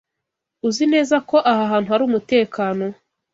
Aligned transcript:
Uzi 0.67 0.83
neza 0.93 1.15
ko 1.29 1.37
aha 1.51 1.63
hantu 1.71 1.87
hari 1.93 2.03
umutekano? 2.05 2.85